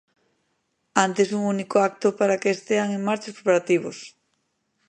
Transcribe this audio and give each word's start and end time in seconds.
Antes 1.05 1.27
un 1.37 1.41
único 1.55 1.77
acto 1.89 2.07
para 2.19 2.39
que 2.41 2.53
estean 2.57 2.87
en 2.97 3.01
marcha 3.07 3.31
os 3.31 3.37
preparativos. 3.37 3.97